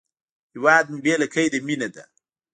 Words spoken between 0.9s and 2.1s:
مې بې له قیده مینه ده